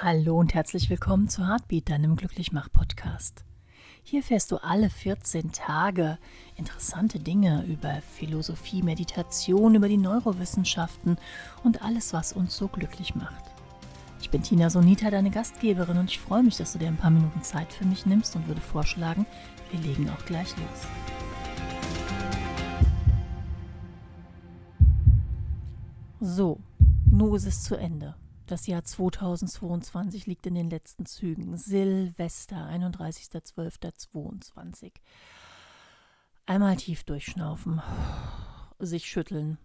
Hallo 0.00 0.38
und 0.38 0.54
herzlich 0.54 0.90
willkommen 0.90 1.28
zu 1.28 1.48
Heartbeat, 1.48 1.90
deinem 1.90 2.14
Glücklichmach-Podcast. 2.14 3.44
Hier 4.04 4.22
fährst 4.22 4.52
du 4.52 4.58
alle 4.58 4.90
14 4.90 5.50
Tage 5.50 6.18
interessante 6.54 7.18
Dinge 7.18 7.64
über 7.64 8.00
Philosophie, 8.14 8.84
Meditation, 8.84 9.74
über 9.74 9.88
die 9.88 9.96
Neurowissenschaften 9.96 11.16
und 11.64 11.82
alles, 11.82 12.12
was 12.12 12.32
uns 12.32 12.56
so 12.56 12.68
glücklich 12.68 13.16
macht. 13.16 13.42
Ich 14.20 14.30
bin 14.30 14.44
Tina 14.44 14.70
Sonita, 14.70 15.10
deine 15.10 15.32
Gastgeberin, 15.32 15.98
und 15.98 16.08
ich 16.08 16.20
freue 16.20 16.44
mich, 16.44 16.56
dass 16.56 16.74
du 16.74 16.78
dir 16.78 16.86
ein 16.86 16.96
paar 16.96 17.10
Minuten 17.10 17.42
Zeit 17.42 17.72
für 17.72 17.84
mich 17.84 18.06
nimmst 18.06 18.36
und 18.36 18.46
würde 18.46 18.60
vorschlagen, 18.60 19.26
wir 19.72 19.80
legen 19.80 20.08
auch 20.10 20.24
gleich 20.26 20.54
los. 20.58 20.86
So, 26.20 26.60
nun 27.10 27.34
ist 27.34 27.46
es 27.48 27.64
zu 27.64 27.74
Ende. 27.74 28.14
Das 28.48 28.66
Jahr 28.66 28.82
2022 28.82 30.26
liegt 30.26 30.46
in 30.46 30.54
den 30.54 30.70
letzten 30.70 31.04
Zügen. 31.04 31.58
Silvester, 31.58 32.56
31.12.22. 32.56 34.92
Einmal 36.46 36.76
tief 36.76 37.04
durchschnaufen, 37.04 37.82
sich 38.78 39.04
schütteln, 39.04 39.58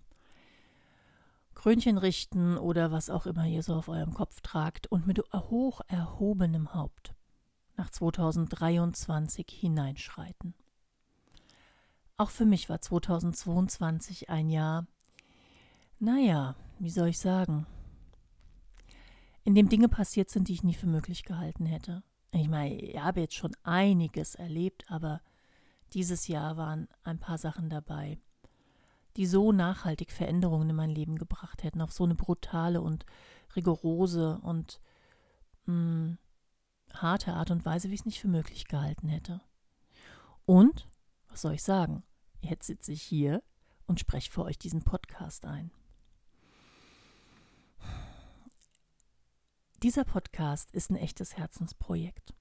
Krönchen 1.55 1.97
richten 1.97 2.57
oder 2.57 2.91
was 2.91 3.09
auch 3.09 3.25
immer 3.25 3.47
ihr 3.47 3.63
so 3.63 3.75
auf 3.75 3.87
eurem 3.87 4.13
Kopf 4.13 4.41
tragt 4.41 4.87
und 4.87 5.07
mit 5.07 5.21
hoch 5.33 5.79
erhobenem 5.87 6.73
Haupt 6.73 7.15
nach 7.77 7.89
2023 7.89 9.47
hineinschreiten. 9.49 10.55
Auch 12.17 12.31
für 12.31 12.45
mich 12.45 12.67
war 12.67 12.81
2022 12.81 14.29
ein 14.29 14.49
Jahr, 14.49 14.87
naja, 15.99 16.57
wie 16.79 16.89
soll 16.89 17.07
ich 17.07 17.19
sagen, 17.19 17.65
in 19.43 19.55
dem 19.55 19.69
Dinge 19.69 19.89
passiert 19.89 20.29
sind, 20.29 20.47
die 20.47 20.53
ich 20.53 20.63
nie 20.63 20.73
für 20.73 20.87
möglich 20.87 21.23
gehalten 21.23 21.65
hätte. 21.65 22.03
Ich 22.31 22.47
meine, 22.47 22.75
ich 22.75 22.99
habe 22.99 23.21
jetzt 23.21 23.35
schon 23.35 23.55
einiges 23.63 24.35
erlebt, 24.35 24.85
aber 24.89 25.21
dieses 25.93 26.27
Jahr 26.27 26.57
waren 26.57 26.87
ein 27.03 27.19
paar 27.19 27.37
Sachen 27.37 27.69
dabei, 27.69 28.17
die 29.17 29.27
so 29.27 29.51
nachhaltig 29.51 30.11
Veränderungen 30.11 30.71
in 30.71 30.75
mein 30.75 30.89
Leben 30.89 31.17
gebracht 31.17 31.63
hätten, 31.63 31.81
auf 31.81 31.91
so 31.91 32.03
eine 32.03 32.15
brutale 32.15 32.81
und 32.81 33.05
rigorose 33.55 34.39
und 34.41 34.81
mh, 35.65 35.73
hm, 35.73 36.17
harte 36.93 37.33
Art 37.33 37.51
und 37.51 37.65
Weise, 37.65 37.89
wie 37.89 37.95
ich 37.95 38.01
es 38.01 38.05
nicht 38.05 38.21
für 38.21 38.27
möglich 38.27 38.67
gehalten 38.67 39.09
hätte. 39.09 39.41
Und, 40.45 40.87
was 41.27 41.41
soll 41.41 41.53
ich 41.53 41.63
sagen, 41.63 42.03
jetzt 42.41 42.67
sitze 42.67 42.91
ich 42.91 43.01
hier 43.01 43.43
und 43.85 43.99
spreche 43.99 44.31
für 44.31 44.43
euch 44.43 44.57
diesen 44.57 44.83
Podcast 44.83 45.45
ein. 45.45 45.71
Dieser 49.83 50.05
Podcast 50.05 50.71
ist 50.71 50.91
ein 50.91 50.95
echtes 50.95 51.35
Herzensprojekt. 51.35 52.33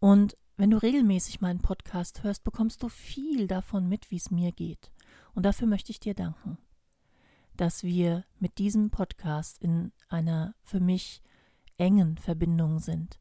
Und 0.00 0.36
wenn 0.56 0.70
du 0.70 0.76
regelmäßig 0.76 1.40
meinen 1.40 1.62
Podcast 1.62 2.24
hörst, 2.24 2.42
bekommst 2.42 2.82
du 2.82 2.88
viel 2.88 3.46
davon 3.46 3.88
mit, 3.88 4.10
wie 4.10 4.16
es 4.16 4.32
mir 4.32 4.50
geht. 4.50 4.90
Und 5.32 5.46
dafür 5.46 5.68
möchte 5.68 5.92
ich 5.92 6.00
dir 6.00 6.14
danken, 6.14 6.58
dass 7.56 7.84
wir 7.84 8.24
mit 8.40 8.58
diesem 8.58 8.90
Podcast 8.90 9.62
in 9.62 9.92
einer 10.08 10.56
für 10.64 10.80
mich 10.80 11.22
engen 11.78 12.18
Verbindung 12.18 12.80
sind, 12.80 13.20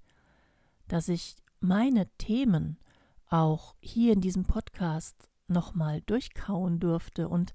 dass 0.87 1.07
ich 1.07 1.35
meine 1.59 2.09
Themen 2.17 2.79
auch 3.27 3.75
hier 3.81 4.13
in 4.13 4.21
diesem 4.21 4.45
Podcast 4.45 5.29
nochmal 5.47 6.01
durchkauen 6.01 6.79
durfte 6.79 7.29
und 7.29 7.53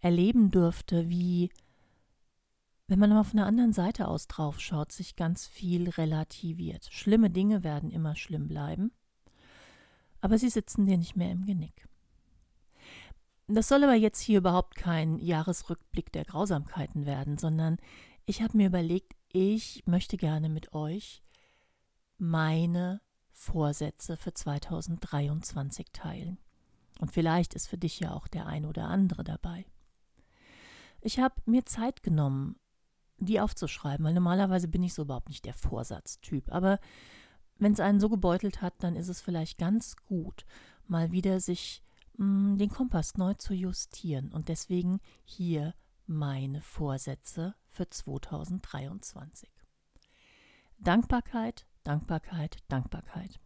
erleben 0.00 0.50
durfte, 0.50 1.08
wie 1.08 1.50
wenn 2.88 2.98
man 2.98 3.12
auf 3.12 3.32
einer 3.32 3.46
anderen 3.46 3.72
Seite 3.72 4.08
aus 4.08 4.28
drauf 4.28 4.60
schaut, 4.60 4.92
sich 4.92 5.16
ganz 5.16 5.46
viel 5.46 5.90
relativiert. 5.90 6.88
Schlimme 6.90 7.30
Dinge 7.30 7.64
werden 7.64 7.90
immer 7.90 8.14
schlimm 8.14 8.46
bleiben, 8.48 8.92
aber 10.20 10.38
sie 10.38 10.50
sitzen 10.50 10.84
dir 10.84 10.96
nicht 10.96 11.16
mehr 11.16 11.32
im 11.32 11.46
Genick. 11.46 11.88
Das 13.48 13.68
soll 13.68 13.84
aber 13.84 13.94
jetzt 13.94 14.20
hier 14.20 14.38
überhaupt 14.38 14.74
kein 14.74 15.18
Jahresrückblick 15.18 16.10
der 16.12 16.24
Grausamkeiten 16.24 17.06
werden, 17.06 17.38
sondern 17.38 17.76
ich 18.24 18.42
habe 18.42 18.56
mir 18.56 18.66
überlegt, 18.66 19.14
ich 19.32 19.84
möchte 19.86 20.16
gerne 20.16 20.48
mit 20.48 20.72
euch 20.72 21.22
meine 22.18 23.00
Vorsätze 23.30 24.16
für 24.16 24.32
2023 24.32 25.92
teilen. 25.92 26.38
Und 26.98 27.12
vielleicht 27.12 27.54
ist 27.54 27.68
für 27.68 27.78
dich 27.78 28.00
ja 28.00 28.12
auch 28.12 28.26
der 28.26 28.46
ein 28.46 28.64
oder 28.64 28.88
andere 28.88 29.22
dabei. 29.22 29.66
Ich 31.00 31.20
habe 31.20 31.34
mir 31.44 31.66
Zeit 31.66 32.02
genommen, 32.02 32.56
die 33.18 33.40
aufzuschreiben, 33.40 34.04
weil 34.04 34.14
normalerweise 34.14 34.68
bin 34.68 34.82
ich 34.82 34.94
so 34.94 35.02
überhaupt 35.02 35.28
nicht 35.28 35.44
der 35.44 35.54
Vorsatztyp. 35.54 36.52
Aber 36.52 36.78
wenn 37.58 37.72
es 37.72 37.80
einen 37.80 38.00
so 38.00 38.08
gebeutelt 38.08 38.62
hat, 38.62 38.74
dann 38.82 38.96
ist 38.96 39.08
es 39.08 39.20
vielleicht 39.20 39.58
ganz 39.58 39.96
gut, 39.96 40.44
mal 40.86 41.12
wieder 41.12 41.40
sich 41.40 41.82
mh, 42.16 42.50
hm, 42.50 42.58
den 42.58 42.70
Kompass 42.70 43.16
neu 43.16 43.34
zu 43.34 43.54
justieren. 43.54 44.32
Und 44.32 44.48
deswegen 44.48 45.00
hier 45.24 45.74
meine 46.06 46.60
Vorsätze 46.62 47.54
für 47.70 47.88
2023. 47.88 49.50
Dankbarkeit, 50.78 51.66
Dankbarkeit, 51.84 52.58
Dankbarkeit. 52.68 53.40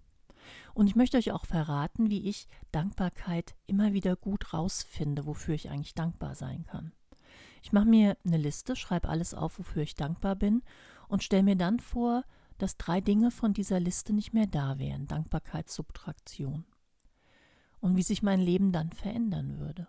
Und 0.74 0.86
ich 0.86 0.96
möchte 0.96 1.16
euch 1.16 1.32
auch 1.32 1.46
verraten, 1.46 2.10
wie 2.10 2.28
ich 2.28 2.48
Dankbarkeit 2.72 3.54
immer 3.66 3.92
wieder 3.92 4.16
gut 4.16 4.52
rausfinde, 4.52 5.26
wofür 5.26 5.54
ich 5.54 5.70
eigentlich 5.70 5.94
dankbar 5.94 6.34
sein 6.34 6.64
kann. 6.64 6.92
Ich 7.62 7.72
mache 7.72 7.86
mir 7.86 8.16
eine 8.24 8.38
Liste, 8.38 8.76
schreibe 8.76 9.08
alles 9.08 9.34
auf, 9.34 9.58
wofür 9.58 9.82
ich 9.82 9.94
dankbar 9.94 10.36
bin 10.36 10.62
und 11.08 11.22
stelle 11.22 11.42
mir 11.42 11.56
dann 11.56 11.80
vor, 11.80 12.24
dass 12.58 12.76
drei 12.76 13.00
Dinge 13.00 13.30
von 13.30 13.52
dieser 13.52 13.80
Liste 13.80 14.12
nicht 14.12 14.32
mehr 14.32 14.46
da 14.46 14.78
wären. 14.78 15.06
Dankbarkeitssubtraktion. 15.06 16.64
Und 17.80 17.96
wie 17.96 18.02
sich 18.02 18.22
mein 18.22 18.40
Leben 18.40 18.72
dann 18.72 18.92
verändern 18.92 19.58
würde. 19.58 19.88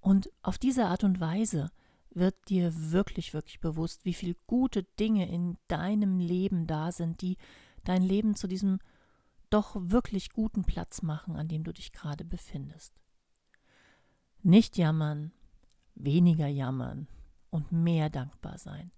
Und 0.00 0.30
auf 0.42 0.58
diese 0.58 0.86
Art 0.86 1.02
und 1.02 1.20
Weise 1.20 1.70
wird 2.10 2.48
dir 2.48 2.72
wirklich, 2.92 3.34
wirklich 3.34 3.60
bewusst, 3.60 4.04
wie 4.04 4.14
viele 4.14 4.36
gute 4.46 4.84
Dinge 4.84 5.28
in 5.28 5.58
deinem 5.66 6.18
Leben 6.20 6.66
da 6.66 6.92
sind, 6.92 7.20
die 7.20 7.36
dein 7.84 8.02
Leben 8.02 8.34
zu 8.34 8.46
diesem 8.46 8.78
doch 9.50 9.76
wirklich 9.78 10.30
guten 10.30 10.64
Platz 10.64 11.02
machen, 11.02 11.36
an 11.36 11.48
dem 11.48 11.64
du 11.64 11.72
dich 11.72 11.92
gerade 11.92 12.24
befindest. 12.24 12.92
Nicht 14.42 14.76
jammern, 14.76 15.32
weniger 15.98 16.46
jammern 16.46 17.08
und 17.50 17.72
mehr 17.72 18.10
dankbar 18.10 18.58
sein. 18.58 18.90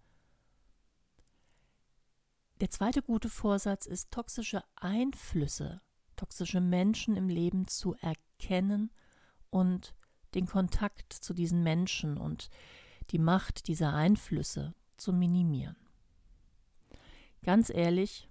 Der 2.60 2.70
zweite 2.70 3.02
gute 3.02 3.30
Vorsatz 3.30 3.86
ist, 3.86 4.10
toxische 4.10 4.62
Einflüsse, 4.76 5.80
toxische 6.16 6.60
Menschen 6.60 7.16
im 7.16 7.28
Leben 7.28 7.66
zu 7.66 7.94
erkennen 7.94 8.90
und 9.48 9.94
den 10.34 10.46
Kontakt 10.46 11.12
zu 11.12 11.32
diesen 11.32 11.62
Menschen 11.62 12.18
und 12.18 12.50
die 13.10 13.18
Macht 13.18 13.66
dieser 13.66 13.94
Einflüsse 13.94 14.74
zu 14.96 15.12
minimieren. 15.12 15.76
Ganz 17.42 17.70
ehrlich, 17.70 18.28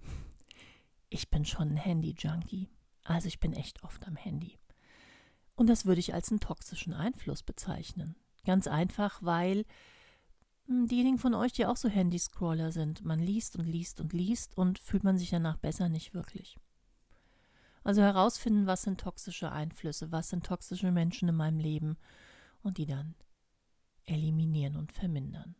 ich 1.10 1.30
bin 1.30 1.44
schon 1.44 1.70
ein 1.70 1.78
Handy-Junkie. 1.78 2.70
Also 3.04 3.28
ich 3.28 3.40
bin 3.40 3.54
echt 3.54 3.84
oft 3.84 4.06
am 4.06 4.16
Handy. 4.16 4.60
Und 5.56 5.68
das 5.68 5.86
würde 5.86 6.00
ich 6.00 6.14
als 6.14 6.30
einen 6.30 6.40
toxischen 6.40 6.94
Einfluss 6.94 7.42
bezeichnen. 7.42 8.16
Ganz 8.46 8.68
einfach, 8.68 9.22
weil 9.22 9.66
hm, 10.68 10.88
diejenigen 10.88 11.18
von 11.18 11.34
euch, 11.34 11.52
die 11.54 11.66
auch 11.66 11.78
so 11.78 11.90
Handyscroller 11.90 12.72
sind, 12.72 13.04
man 13.04 13.20
liest 13.20 13.56
und 13.56 13.66
liest 13.66 14.00
und 14.00 14.14
liest 14.14 14.58
und 14.58 14.80
fühlt 14.80 15.04
man 15.04 15.18
sich 15.18 15.30
danach 15.30 15.58
besser 15.58 15.90
nicht 15.90 16.14
wirklich. 16.14 16.58
Also 17.84 18.02
herausfinden, 18.02 18.68
was 18.68 18.84
sind 18.84 19.00
toxische 19.00 19.52
Einflüsse, 19.52 20.12
was 20.12 20.30
sind 20.30 20.46
toxische 20.46 20.92
Menschen 20.92 21.30
in 21.30 21.36
meinem 21.36 21.60
Leben 21.60 21.98
und 22.62 22.78
die 22.78 22.86
dann 22.86 23.16
eliminieren 24.06 24.76
und 24.76 24.92
vermindern. 24.92 25.56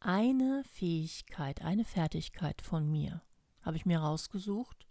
Eine 0.00 0.64
Fähigkeit, 0.64 1.62
eine 1.62 1.84
Fertigkeit 1.84 2.62
von 2.62 2.90
mir 2.90 3.22
habe 3.60 3.76
ich 3.76 3.86
mir 3.86 4.00
rausgesucht 4.00 4.88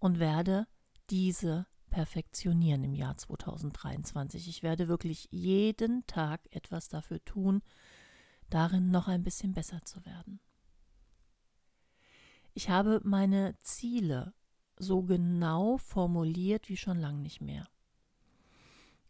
und 0.00 0.18
werde 0.18 0.66
diese 1.10 1.66
perfektionieren 1.90 2.84
im 2.84 2.94
Jahr 2.94 3.16
2023. 3.16 4.48
Ich 4.48 4.62
werde 4.62 4.88
wirklich 4.88 5.28
jeden 5.30 6.06
Tag 6.06 6.40
etwas 6.50 6.88
dafür 6.88 7.22
tun, 7.24 7.62
darin 8.48 8.90
noch 8.90 9.08
ein 9.08 9.22
bisschen 9.22 9.52
besser 9.52 9.84
zu 9.84 10.04
werden. 10.06 10.40
Ich 12.54 12.68
habe 12.68 13.00
meine 13.04 13.56
Ziele 13.62 14.34
so 14.76 15.02
genau 15.02 15.76
formuliert 15.76 16.68
wie 16.68 16.76
schon 16.76 16.98
lange 16.98 17.20
nicht 17.20 17.40
mehr. 17.40 17.68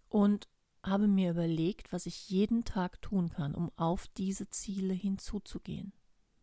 Und 0.08 0.48
habe 0.82 1.08
mir 1.08 1.30
überlegt, 1.30 1.92
was 1.92 2.06
ich 2.06 2.30
jeden 2.30 2.64
Tag 2.64 3.00
tun 3.02 3.28
kann, 3.30 3.54
um 3.54 3.70
auf 3.76 4.08
diese 4.08 4.48
Ziele 4.48 4.94
hinzuzugehen. 4.94 5.92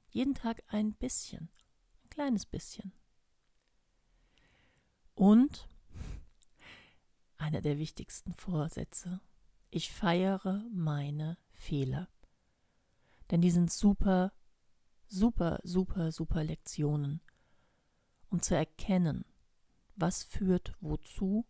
Jeden 0.09 0.35
Tag 0.35 0.63
ein 0.67 0.93
bisschen, 0.93 1.49
ein 2.03 2.09
kleines 2.09 2.45
bisschen. 2.45 2.93
Und 5.15 5.67
einer 7.37 7.61
der 7.61 7.77
wichtigsten 7.77 8.33
Vorsätze. 8.33 9.19
Ich 9.69 9.91
feiere 9.91 10.63
meine 10.73 11.37
Fehler. 11.51 12.07
Denn 13.29 13.41
die 13.41 13.51
sind 13.51 13.71
super 13.71 14.31
super, 15.07 15.59
super, 15.63 16.11
super 16.11 16.43
Lektionen, 16.43 17.21
um 18.29 18.41
zu 18.41 18.55
erkennen, 18.55 19.25
was 19.95 20.23
führt 20.23 20.75
wozu 20.79 21.45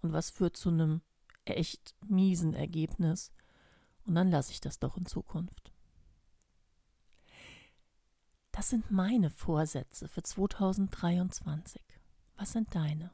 und 0.00 0.12
was 0.12 0.30
führt 0.30 0.56
zu 0.56 0.68
einem 0.68 1.02
echt 1.44 1.94
miesen 2.04 2.54
Ergebnis. 2.54 3.32
Und 4.04 4.14
dann 4.14 4.30
lasse 4.30 4.52
ich 4.52 4.60
das 4.60 4.78
doch 4.78 4.96
in 4.96 5.06
Zukunft. 5.06 5.72
Das 8.52 8.70
sind 8.70 8.90
meine 8.90 9.30
Vorsätze 9.30 10.08
für 10.08 10.22
2023. 10.22 11.82
Was 12.36 12.52
sind 12.52 12.74
deine? 12.74 13.10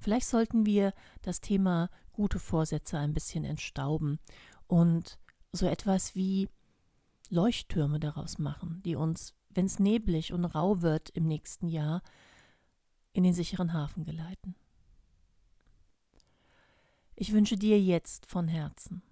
Vielleicht 0.00 0.26
sollten 0.26 0.64
wir 0.66 0.92
das 1.22 1.40
Thema 1.40 1.90
gute 2.12 2.38
Vorsätze 2.38 2.98
ein 2.98 3.12
bisschen 3.12 3.44
entstauben 3.44 4.18
und 4.66 5.18
so 5.52 5.66
etwas 5.66 6.14
wie 6.14 6.48
Leuchttürme 7.28 8.00
daraus 8.00 8.38
machen, 8.38 8.82
die 8.84 8.96
uns, 8.96 9.34
wenn 9.50 9.66
es 9.66 9.78
neblig 9.78 10.32
und 10.32 10.44
rau 10.44 10.80
wird 10.80 11.10
im 11.10 11.26
nächsten 11.26 11.68
Jahr, 11.68 12.02
in 13.12 13.24
den 13.24 13.34
sicheren 13.34 13.72
Hafen 13.72 14.04
geleiten. 14.04 14.54
Ich 17.14 17.32
wünsche 17.32 17.56
dir 17.56 17.78
jetzt 17.80 18.24
von 18.26 18.48
Herzen 18.48 19.02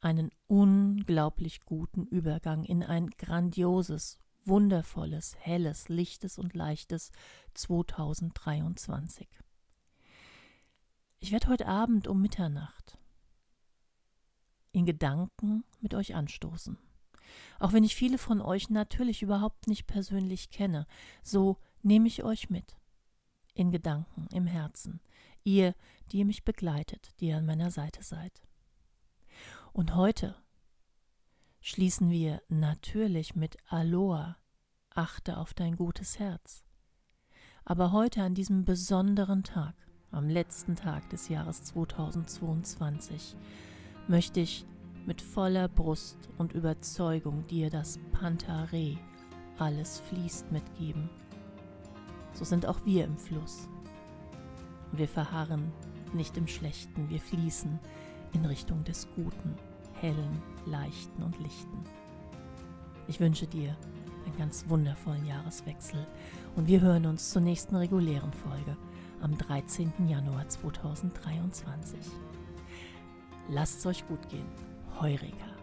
einen 0.00 0.30
unglaublich 0.48 1.60
guten 1.64 2.06
Übergang 2.06 2.64
in 2.64 2.82
ein 2.82 3.10
grandioses, 3.10 4.18
wundervolles, 4.44 5.36
helles, 5.38 5.88
lichtes 5.88 6.38
und 6.38 6.54
leichtes 6.54 7.12
2023. 7.54 9.28
Ich 11.18 11.32
werde 11.32 11.48
heute 11.48 11.66
Abend 11.66 12.08
um 12.08 12.20
Mitternacht 12.20 12.98
in 14.76 14.84
Gedanken 14.84 15.64
mit 15.80 15.94
euch 15.94 16.14
anstoßen. 16.14 16.76
Auch 17.58 17.72
wenn 17.72 17.82
ich 17.82 17.96
viele 17.96 18.18
von 18.18 18.42
euch 18.42 18.68
natürlich 18.68 19.22
überhaupt 19.22 19.68
nicht 19.68 19.86
persönlich 19.86 20.50
kenne, 20.50 20.86
so 21.22 21.56
nehme 21.82 22.06
ich 22.08 22.24
euch 22.24 22.50
mit. 22.50 22.76
In 23.54 23.70
Gedanken, 23.70 24.26
im 24.34 24.46
Herzen. 24.46 25.00
Ihr, 25.44 25.74
die 26.12 26.18
ihr 26.18 26.26
mich 26.26 26.44
begleitet, 26.44 27.18
die 27.20 27.28
ihr 27.28 27.38
an 27.38 27.46
meiner 27.46 27.70
Seite 27.70 28.02
seid. 28.02 28.42
Und 29.72 29.94
heute 29.94 30.36
schließen 31.60 32.10
wir 32.10 32.42
natürlich 32.48 33.34
mit 33.34 33.56
Aloha. 33.66 34.36
Achte 34.90 35.38
auf 35.38 35.54
dein 35.54 35.76
gutes 35.76 36.18
Herz. 36.18 36.64
Aber 37.64 37.92
heute 37.92 38.22
an 38.22 38.34
diesem 38.34 38.66
besonderen 38.66 39.42
Tag, 39.42 39.74
am 40.10 40.28
letzten 40.28 40.76
Tag 40.76 41.08
des 41.10 41.28
Jahres 41.28 41.62
2022, 41.64 43.36
möchte 44.08 44.40
ich 44.40 44.66
mit 45.04 45.20
voller 45.22 45.68
Brust 45.68 46.28
und 46.38 46.52
Überzeugung 46.52 47.46
dir 47.46 47.70
das 47.70 47.98
Pantare, 48.12 48.98
alles 49.58 50.00
fließt, 50.00 50.50
mitgeben. 50.52 51.08
So 52.32 52.44
sind 52.44 52.66
auch 52.66 52.84
wir 52.84 53.04
im 53.04 53.16
Fluss. 53.16 53.68
Und 54.92 54.98
wir 54.98 55.08
verharren 55.08 55.72
nicht 56.12 56.36
im 56.36 56.46
Schlechten, 56.46 57.08
wir 57.08 57.20
fließen 57.20 57.78
in 58.32 58.44
Richtung 58.44 58.84
des 58.84 59.08
Guten, 59.14 59.54
Hellen, 60.00 60.42
Leichten 60.66 61.22
und 61.22 61.38
Lichten. 61.38 61.84
Ich 63.08 63.20
wünsche 63.20 63.46
dir 63.46 63.76
einen 64.24 64.36
ganz 64.36 64.68
wundervollen 64.68 65.26
Jahreswechsel 65.26 66.06
und 66.56 66.66
wir 66.66 66.80
hören 66.80 67.06
uns 67.06 67.30
zur 67.30 67.42
nächsten 67.42 67.76
regulären 67.76 68.32
Folge 68.32 68.76
am 69.20 69.36
13. 69.36 69.92
Januar 70.08 70.48
2023. 70.48 71.98
Lasst 73.48 73.78
es 73.80 73.86
euch 73.86 74.06
gut 74.08 74.28
gehen. 74.28 74.46
Heuriger. 75.00 75.55